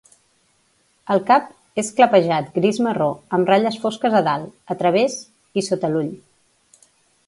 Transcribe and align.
El 1.15 1.21
cap 1.27 1.51
és 1.83 1.91
clapejat 1.99 2.49
gris-marró 2.57 3.11
amb 3.39 3.53
ratlles 3.53 3.79
fosques 3.87 4.19
a 4.23 4.27
dalt, 4.33 4.59
a 4.77 4.81
través 4.85 5.23
i 5.63 5.69
sota 5.73 5.97
l'ull. 5.97 6.15